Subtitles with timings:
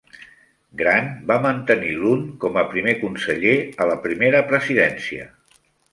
[0.79, 3.55] Grant va mantenir Lund com a primer conseller
[3.85, 5.29] a la Primera Presidència.